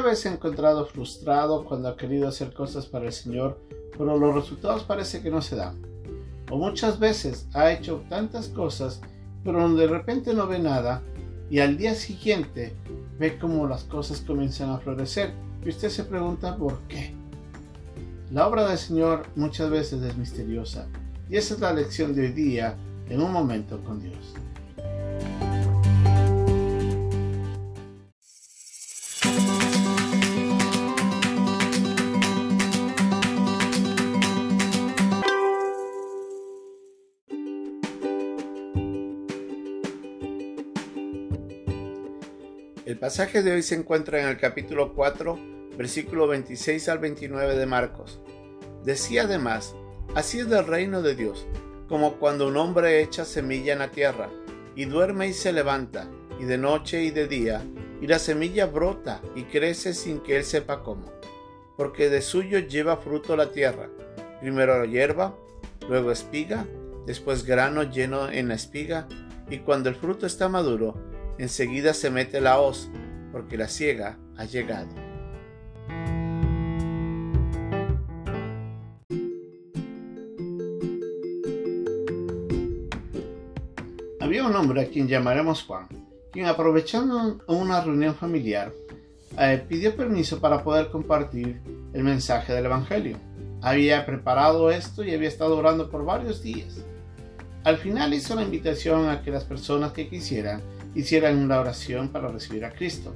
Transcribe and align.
¿Alguna 0.00 0.12
vez 0.12 0.20
se 0.20 0.30
ha 0.30 0.32
encontrado 0.32 0.86
frustrado 0.86 1.62
cuando 1.62 1.90
ha 1.90 1.96
querido 1.98 2.26
hacer 2.26 2.54
cosas 2.54 2.86
para 2.86 3.04
el 3.04 3.12
Señor, 3.12 3.60
pero 3.98 4.16
los 4.16 4.34
resultados 4.34 4.82
parece 4.82 5.20
que 5.20 5.28
no 5.28 5.42
se 5.42 5.56
dan? 5.56 5.76
O 6.50 6.56
muchas 6.56 6.98
veces 6.98 7.46
ha 7.52 7.70
hecho 7.70 8.02
tantas 8.08 8.48
cosas, 8.48 9.02
pero 9.44 9.68
de 9.74 9.86
repente 9.86 10.32
no 10.32 10.46
ve 10.46 10.58
nada 10.58 11.02
y 11.50 11.58
al 11.58 11.76
día 11.76 11.94
siguiente 11.94 12.74
ve 13.18 13.38
como 13.38 13.66
las 13.66 13.84
cosas 13.84 14.22
comienzan 14.22 14.70
a 14.70 14.78
florecer 14.78 15.34
y 15.62 15.68
usted 15.68 15.90
se 15.90 16.04
pregunta 16.04 16.56
por 16.56 16.78
qué. 16.88 17.14
La 18.30 18.48
obra 18.48 18.66
del 18.66 18.78
Señor 18.78 19.24
muchas 19.36 19.68
veces 19.68 20.02
es 20.02 20.16
misteriosa 20.16 20.88
y 21.28 21.36
esa 21.36 21.52
es 21.52 21.60
la 21.60 21.74
lección 21.74 22.14
de 22.14 22.22
hoy 22.22 22.32
día 22.32 22.74
en 23.10 23.20
un 23.20 23.30
momento 23.30 23.78
con 23.84 24.00
Dios. 24.00 24.32
El 42.90 42.98
pasaje 42.98 43.44
de 43.44 43.52
hoy 43.52 43.62
se 43.62 43.76
encuentra 43.76 44.20
en 44.20 44.26
el 44.26 44.36
capítulo 44.36 44.94
4, 44.94 45.38
versículo 45.78 46.26
26 46.26 46.88
al 46.88 46.98
29 46.98 47.54
de 47.54 47.64
Marcos. 47.64 48.18
Decía 48.84 49.22
además, 49.22 49.76
así 50.16 50.40
es 50.40 50.50
del 50.50 50.66
reino 50.66 51.00
de 51.00 51.14
Dios, 51.14 51.46
como 51.88 52.16
cuando 52.16 52.48
un 52.48 52.56
hombre 52.56 53.00
echa 53.00 53.24
semilla 53.24 53.74
en 53.74 53.78
la 53.78 53.92
tierra, 53.92 54.28
y 54.74 54.86
duerme 54.86 55.28
y 55.28 55.34
se 55.34 55.52
levanta, 55.52 56.10
y 56.40 56.46
de 56.46 56.58
noche 56.58 57.04
y 57.04 57.12
de 57.12 57.28
día, 57.28 57.62
y 58.00 58.08
la 58.08 58.18
semilla 58.18 58.66
brota 58.66 59.22
y 59.36 59.44
crece 59.44 59.94
sin 59.94 60.18
que 60.18 60.36
él 60.36 60.42
sepa 60.42 60.82
cómo, 60.82 61.12
porque 61.76 62.10
de 62.10 62.22
suyo 62.22 62.58
lleva 62.58 62.96
fruto 62.96 63.36
la 63.36 63.52
tierra, 63.52 63.88
primero 64.40 64.84
hierba, 64.84 65.36
luego 65.88 66.10
espiga, 66.10 66.66
después 67.06 67.44
grano 67.44 67.84
lleno 67.84 68.28
en 68.28 68.48
la 68.48 68.54
espiga, 68.54 69.06
y 69.48 69.58
cuando 69.58 69.90
el 69.90 69.94
fruto 69.94 70.26
está 70.26 70.48
maduro, 70.48 71.19
enseguida 71.38 71.94
se 71.94 72.10
mete 72.10 72.40
la 72.40 72.60
hoz, 72.60 72.90
porque 73.32 73.56
la 73.56 73.68
ciega 73.68 74.18
ha 74.36 74.44
llegado. 74.44 74.88
Había 84.20 84.44
un 84.44 84.54
hombre 84.54 84.82
a 84.82 84.88
quien 84.88 85.08
llamaremos 85.08 85.64
Juan, 85.64 85.88
quien 86.30 86.46
aprovechando 86.46 87.42
una 87.48 87.80
reunión 87.80 88.14
familiar, 88.14 88.72
eh, 89.38 89.64
pidió 89.68 89.96
permiso 89.96 90.38
para 90.40 90.62
poder 90.62 90.90
compartir 90.90 91.60
el 91.92 92.04
mensaje 92.04 92.52
del 92.52 92.66
Evangelio. 92.66 93.16
Había 93.62 94.06
preparado 94.06 94.70
esto 94.70 95.04
y 95.04 95.14
había 95.14 95.28
estado 95.28 95.56
orando 95.56 95.90
por 95.90 96.04
varios 96.04 96.42
días. 96.42 96.84
Al 97.64 97.76
final 97.78 98.14
hizo 98.14 98.34
la 98.34 98.42
invitación 98.42 99.08
a 99.08 99.22
que 99.22 99.30
las 99.30 99.44
personas 99.44 99.92
que 99.92 100.08
quisieran 100.08 100.62
hicieran 100.94 101.38
una 101.38 101.60
oración 101.60 102.08
para 102.08 102.28
recibir 102.28 102.64
a 102.64 102.72
Cristo. 102.72 103.14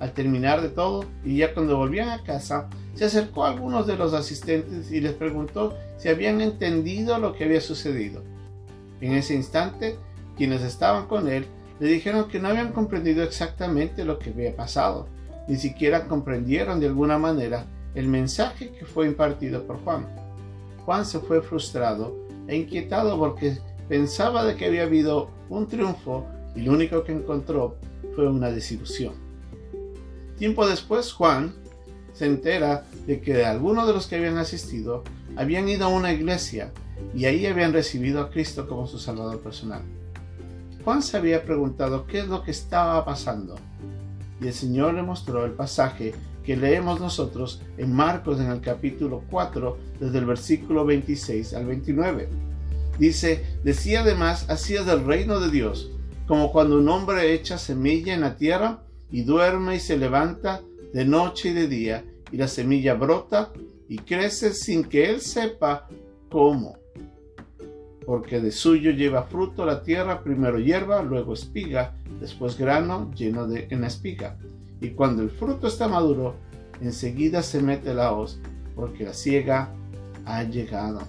Al 0.00 0.12
terminar 0.12 0.60
de 0.60 0.68
todo, 0.68 1.04
y 1.24 1.38
ya 1.38 1.54
cuando 1.54 1.78
volvían 1.78 2.10
a 2.10 2.22
casa, 2.22 2.68
se 2.94 3.06
acercó 3.06 3.44
a 3.44 3.50
algunos 3.50 3.86
de 3.86 3.96
los 3.96 4.12
asistentes 4.12 4.90
y 4.90 5.00
les 5.00 5.12
preguntó 5.12 5.74
si 5.98 6.08
habían 6.08 6.40
entendido 6.40 7.18
lo 7.18 7.34
que 7.34 7.44
había 7.44 7.60
sucedido. 7.60 8.22
En 9.00 9.12
ese 9.12 9.34
instante, 9.34 9.96
quienes 10.36 10.62
estaban 10.62 11.06
con 11.06 11.28
él 11.28 11.46
le 11.80 11.88
dijeron 11.88 12.28
que 12.28 12.38
no 12.38 12.48
habían 12.48 12.72
comprendido 12.72 13.22
exactamente 13.22 14.04
lo 14.04 14.18
que 14.18 14.30
había 14.30 14.54
pasado, 14.54 15.08
ni 15.48 15.56
siquiera 15.56 16.06
comprendieron 16.08 16.80
de 16.80 16.86
alguna 16.86 17.18
manera 17.18 17.66
el 17.94 18.08
mensaje 18.08 18.72
que 18.72 18.84
fue 18.84 19.06
impartido 19.06 19.66
por 19.66 19.82
Juan. 19.82 20.06
Juan 20.84 21.04
se 21.04 21.18
fue 21.20 21.42
frustrado 21.42 22.16
e 22.46 22.56
inquietado 22.56 23.18
porque 23.18 23.58
pensaba 23.88 24.44
de 24.44 24.56
que 24.56 24.66
había 24.66 24.84
habido 24.84 25.30
un 25.48 25.66
triunfo 25.66 26.26
y 26.56 26.62
lo 26.62 26.72
único 26.72 27.04
que 27.04 27.12
encontró 27.12 27.76
fue 28.14 28.28
una 28.28 28.50
desilusión. 28.50 29.14
Tiempo 30.38 30.66
después, 30.66 31.12
Juan 31.12 31.54
se 32.12 32.26
entera 32.26 32.86
de 33.06 33.20
que 33.20 33.44
algunos 33.44 33.86
de 33.86 33.92
los 33.92 34.06
que 34.06 34.16
habían 34.16 34.38
asistido 34.38 35.04
habían 35.36 35.68
ido 35.68 35.84
a 35.84 35.88
una 35.88 36.12
iglesia 36.12 36.72
y 37.14 37.26
ahí 37.26 37.46
habían 37.46 37.74
recibido 37.74 38.20
a 38.20 38.30
Cristo 38.30 38.66
como 38.66 38.86
su 38.86 38.98
Salvador 38.98 39.40
personal. 39.40 39.82
Juan 40.82 41.02
se 41.02 41.16
había 41.16 41.44
preguntado 41.44 42.06
qué 42.06 42.20
es 42.20 42.28
lo 42.28 42.42
que 42.42 42.52
estaba 42.52 43.04
pasando 43.04 43.56
y 44.40 44.46
el 44.46 44.54
Señor 44.54 44.94
le 44.94 45.02
mostró 45.02 45.44
el 45.44 45.52
pasaje 45.52 46.14
que 46.44 46.56
leemos 46.56 47.00
nosotros 47.00 47.60
en 47.76 47.92
Marcos 47.92 48.40
en 48.40 48.50
el 48.50 48.60
capítulo 48.60 49.22
4 49.30 49.76
desde 50.00 50.18
el 50.18 50.26
versículo 50.26 50.84
26 50.84 51.54
al 51.54 51.66
29. 51.66 52.28
Dice, 52.98 53.44
decía 53.64 54.00
además, 54.00 54.46
así 54.48 54.74
es 54.74 54.86
del 54.86 55.04
reino 55.04 55.40
de 55.40 55.50
Dios 55.50 55.90
como 56.26 56.52
cuando 56.52 56.78
un 56.78 56.88
hombre 56.88 57.32
echa 57.32 57.58
semilla 57.58 58.14
en 58.14 58.22
la 58.22 58.36
tierra 58.36 58.82
y 59.10 59.22
duerme 59.22 59.76
y 59.76 59.80
se 59.80 59.96
levanta 59.96 60.60
de 60.92 61.04
noche 61.04 61.50
y 61.50 61.52
de 61.52 61.68
día, 61.68 62.04
y 62.32 62.36
la 62.36 62.48
semilla 62.48 62.94
brota 62.94 63.52
y 63.88 63.98
crece 63.98 64.52
sin 64.52 64.84
que 64.84 65.10
él 65.10 65.20
sepa 65.20 65.88
cómo. 66.30 66.78
Porque 68.04 68.40
de 68.40 68.52
suyo 68.52 68.90
lleva 68.90 69.24
fruto 69.24 69.64
la 69.64 69.82
tierra, 69.82 70.22
primero 70.22 70.58
hierba, 70.58 71.02
luego 71.02 71.34
espiga, 71.34 71.94
después 72.20 72.58
grano 72.58 73.10
lleno 73.14 73.46
de 73.46 73.68
en 73.70 73.82
la 73.82 73.88
espiga. 73.88 74.36
Y 74.80 74.90
cuando 74.90 75.22
el 75.22 75.30
fruto 75.30 75.66
está 75.66 75.88
maduro, 75.88 76.34
enseguida 76.80 77.42
se 77.42 77.60
mete 77.60 77.94
la 77.94 78.12
hoz, 78.12 78.38
porque 78.74 79.04
la 79.04 79.14
ciega 79.14 79.70
ha 80.24 80.42
llegado. 80.42 81.00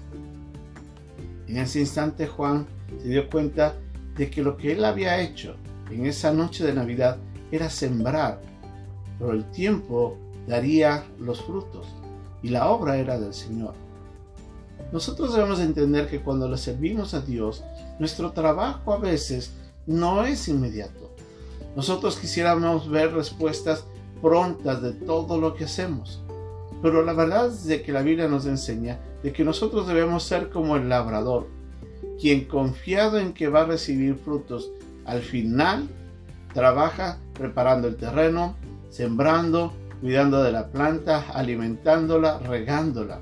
En 1.48 1.58
ese 1.58 1.80
instante 1.80 2.28
Juan 2.28 2.68
se 3.02 3.10
dio 3.10 3.30
cuenta 3.30 3.76
de 4.18 4.30
que 4.30 4.42
lo 4.42 4.58
que 4.58 4.74
él 4.74 4.84
había 4.84 5.22
hecho 5.22 5.56
en 5.92 6.06
esa 6.06 6.34
noche 6.34 6.66
de 6.66 6.74
Navidad 6.74 7.18
era 7.52 7.70
sembrar, 7.70 8.42
pero 9.20 9.32
el 9.32 9.46
tiempo 9.52 10.18
daría 10.48 11.06
los 11.20 11.42
frutos 11.42 11.88
y 12.42 12.50
la 12.50 12.70
obra 12.70 12.98
era 12.98 13.20
del 13.20 13.34
Señor. 13.34 13.74
Nosotros 14.92 15.34
debemos 15.34 15.60
entender 15.60 16.08
que 16.08 16.22
cuando 16.22 16.48
le 16.48 16.58
servimos 16.58 17.14
a 17.14 17.22
Dios, 17.22 17.64
nuestro 18.00 18.32
trabajo 18.32 18.94
a 18.94 18.98
veces 18.98 19.54
no 19.86 20.24
es 20.24 20.48
inmediato. 20.48 21.12
Nosotros 21.76 22.18
quisiéramos 22.18 22.90
ver 22.90 23.14
respuestas 23.14 23.84
prontas 24.22 24.82
de 24.82 24.94
todo 24.94 25.40
lo 25.40 25.56
que 25.56 25.66
hacemos. 25.66 26.22
Pero 26.82 27.04
la 27.04 27.14
verdad 27.14 27.48
es 27.48 27.66
de 27.66 27.82
que 27.82 27.92
la 27.92 28.02
Biblia 28.02 28.28
nos 28.28 28.46
enseña 28.46 29.00
de 29.24 29.34
que 29.34 29.44
nosotros 29.44 29.88
debemos 29.88 30.24
ser 30.24 30.50
como 30.50 30.76
el 30.76 30.90
labrador, 30.90 31.48
quien 32.20 32.46
confiado 32.46 33.20
en 33.20 33.34
que 33.34 33.48
va 33.48 33.62
a 33.62 33.66
recibir 33.66 34.16
frutos, 34.16 34.72
al 35.06 35.22
final 35.22 35.88
trabaja 36.54 37.20
preparando 37.34 37.88
el 37.88 37.96
terreno, 37.96 38.56
sembrando, 38.90 39.74
cuidando 40.02 40.44
de 40.44 40.52
la 40.52 40.68
planta, 40.70 41.26
alimentándola, 41.34 42.40
regándola. 42.40 43.22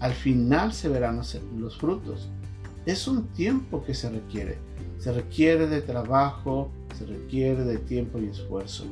Al 0.00 0.12
final 0.12 0.72
se 0.72 0.88
verán 0.88 1.20
los 1.56 1.78
frutos. 1.78 2.28
Es 2.86 3.06
un 3.06 3.28
tiempo 3.28 3.84
que 3.84 3.94
se 3.94 4.10
requiere. 4.10 4.58
Se 4.98 5.12
requiere 5.12 5.66
de 5.66 5.80
trabajo, 5.80 6.70
se 6.98 7.06
requiere 7.06 7.64
de 7.64 7.78
tiempo 7.78 8.18
y 8.18 8.26
esfuerzo. 8.26 8.84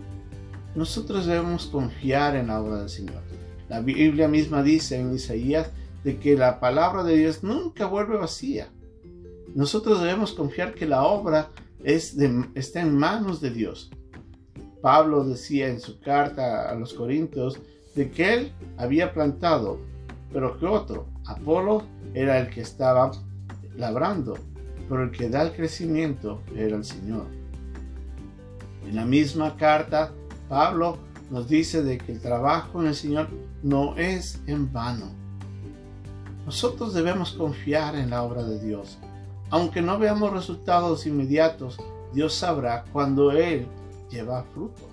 Nosotros 0.75 1.27
debemos 1.27 1.67
confiar 1.67 2.37
en 2.37 2.49
la 2.49 2.61
obra 2.61 2.81
del 2.81 2.89
Señor. 2.89 3.23
La 3.69 3.81
Biblia 3.81 4.29
misma 4.29 4.63
dice 4.63 4.99
en 4.99 5.15
Isaías 5.15 5.71
de 6.05 6.19
que 6.19 6.37
la 6.37 6.61
palabra 6.61 7.03
de 7.03 7.17
Dios 7.17 7.43
nunca 7.43 7.87
vuelve 7.87 8.17
vacía 8.17 8.69
nosotros 9.55 10.01
debemos 10.01 10.33
confiar 10.33 10.75
que 10.75 10.87
la 10.87 11.05
obra 11.05 11.51
está 11.83 12.81
en 12.81 12.97
manos 12.97 13.41
de 13.41 13.51
Dios. 13.51 13.91
Pablo 14.83 15.25
decía 15.25 15.69
en 15.69 15.81
su 15.81 15.99
carta 16.01 16.71
a 16.71 16.75
los 16.75 16.95
Corintios 16.95 17.59
de 17.95 18.11
que 18.11 18.35
él 18.35 18.53
había 18.77 19.13
plantado, 19.13 19.81
pero 20.33 20.59
que 20.59 20.67
otro, 20.67 21.07
Apolo, 21.27 21.83
era 22.15 22.39
el 22.39 22.49
que 22.49 22.61
estaba 22.61 23.11
labrando, 23.77 24.39
pero 24.89 25.03
el 25.03 25.11
que 25.11 25.29
da 25.29 25.43
el 25.43 25.53
crecimiento 25.53 26.43
era 26.55 26.77
el 26.77 26.85
Señor. 26.85 27.27
En 28.87 28.97
la 28.97 29.05
misma 29.05 29.57
carta, 29.57 30.13
Pablo 30.49 30.99
nos 31.31 31.49
dice 31.49 31.83
de 31.83 31.99
que 31.99 32.13
el 32.13 32.21
trabajo 32.21 32.81
en 32.81 32.89
el 32.89 32.95
Señor 32.95 33.29
no 33.63 33.97
es 33.97 34.41
en 34.47 34.73
vano. 34.73 35.11
Nosotros 36.47 36.95
debemos 36.95 37.33
confiar 37.33 37.97
en 37.97 38.11
la 38.11 38.23
obra 38.23 38.43
de 38.45 38.59
Dios 38.59 38.99
aunque 39.51 39.83
no 39.83 39.99
veamos 39.99 40.33
resultados 40.33 41.07
inmediatos, 41.07 41.79
Dios 42.13 42.35
sabrá 42.35 42.85
cuando 42.93 43.33
Él 43.33 43.67
lleva 44.11 44.45
fruto. 44.55 44.89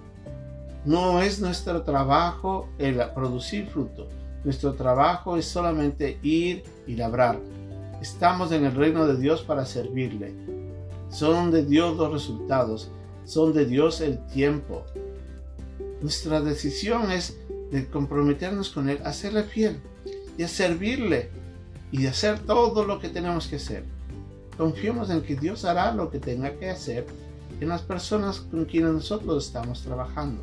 No 0.85 1.21
es 1.21 1.39
nuestro 1.41 1.81
trabajo 1.83 2.69
el 2.77 3.01
producir 3.13 3.67
fruto. 3.67 4.07
Nuestro 4.43 4.73
trabajo 4.73 5.37
es 5.37 5.45
solamente 5.45 6.19
ir 6.21 6.63
y 6.85 6.95
labrar. 6.95 7.39
Estamos 8.01 8.51
en 8.51 8.65
el 8.65 8.75
reino 8.75 9.07
de 9.07 9.17
Dios 9.17 9.41
para 9.41 9.65
servirle. 9.65 10.35
Son 11.09 11.49
de 11.49 11.65
Dios 11.65 11.97
los 11.97 12.11
resultados. 12.11 12.91
Son 13.25 13.53
de 13.53 13.65
Dios 13.65 14.01
el 14.01 14.23
tiempo. 14.27 14.83
Nuestra 16.01 16.41
decisión 16.41 17.11
es 17.11 17.39
de 17.71 17.87
comprometernos 17.89 18.69
con 18.69 18.89
Él, 18.89 18.99
a 19.03 19.11
serle 19.11 19.43
fiel 19.43 19.81
y 20.37 20.43
a 20.43 20.47
servirle 20.47 21.31
y 21.91 22.03
de 22.03 22.09
hacer 22.09 22.39
todo 22.39 22.85
lo 22.85 22.99
que 22.99 23.09
tenemos 23.09 23.47
que 23.47 23.55
hacer. 23.55 23.83
Confiemos 24.57 25.09
en 25.09 25.21
que 25.21 25.35
Dios 25.35 25.65
hará 25.65 25.91
lo 25.93 26.09
que 26.09 26.19
tenga 26.19 26.51
que 26.57 26.69
hacer 26.69 27.05
en 27.59 27.69
las 27.69 27.81
personas 27.81 28.39
con 28.39 28.65
quienes 28.65 28.93
nosotros 28.93 29.45
estamos 29.45 29.81
trabajando. 29.81 30.41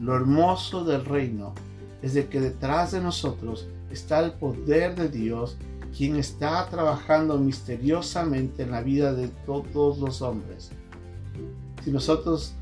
Lo 0.00 0.14
hermoso 0.14 0.84
del 0.84 1.04
reino 1.04 1.54
es 2.02 2.14
de 2.14 2.28
que 2.28 2.40
detrás 2.40 2.92
de 2.92 3.00
nosotros 3.00 3.66
está 3.90 4.20
el 4.20 4.32
poder 4.32 4.94
de 4.94 5.08
Dios, 5.08 5.56
quien 5.96 6.16
está 6.16 6.68
trabajando 6.68 7.38
misteriosamente 7.38 8.62
en 8.62 8.70
la 8.70 8.82
vida 8.82 9.14
de 9.14 9.28
todos 9.46 9.98
los 9.98 10.22
hombres. 10.22 10.70
Si 11.82 11.90
nosotros 11.90 12.54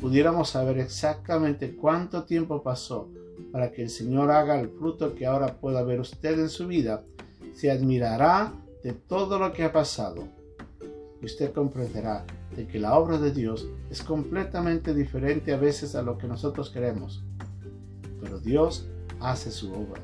pudiéramos 0.00 0.50
saber 0.50 0.78
exactamente 0.78 1.76
cuánto 1.76 2.24
tiempo 2.24 2.62
pasó 2.62 3.08
para 3.52 3.70
que 3.70 3.82
el 3.82 3.90
Señor 3.90 4.30
haga 4.30 4.58
el 4.60 4.70
fruto 4.70 5.14
que 5.14 5.26
ahora 5.26 5.60
pueda 5.60 5.82
ver 5.82 6.00
usted 6.00 6.38
en 6.38 6.48
su 6.48 6.66
vida, 6.66 7.04
se 7.54 7.70
admirará 7.70 8.52
de 8.82 8.92
todo 8.92 9.38
lo 9.38 9.52
que 9.52 9.64
ha 9.64 9.72
pasado. 9.72 10.28
Usted 11.22 11.52
comprenderá 11.52 12.24
de 12.56 12.66
que 12.66 12.78
la 12.78 12.98
obra 12.98 13.18
de 13.18 13.30
Dios 13.32 13.68
es 13.90 14.02
completamente 14.02 14.94
diferente 14.94 15.52
a 15.52 15.58
veces 15.58 15.94
a 15.94 16.02
lo 16.02 16.16
que 16.16 16.26
nosotros 16.26 16.70
queremos. 16.70 17.22
Pero 18.20 18.38
Dios 18.38 18.86
hace 19.20 19.50
su 19.50 19.72
obra. 19.72 20.00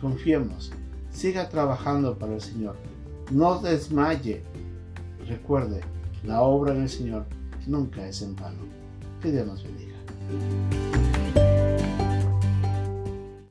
Confiemos, 0.00 0.72
siga 1.10 1.48
trabajando 1.48 2.18
para 2.18 2.34
el 2.34 2.40
Señor. 2.40 2.76
No 3.30 3.60
desmaye. 3.60 4.42
Recuerde, 5.26 5.80
la 6.24 6.42
obra 6.42 6.74
en 6.74 6.82
el 6.82 6.88
Señor 6.88 7.26
nunca 7.66 8.06
es 8.06 8.22
en 8.22 8.36
vano. 8.36 8.62
Que 9.22 9.32
Dios 9.32 9.46
nos 9.46 9.62
bendiga. 9.62 9.96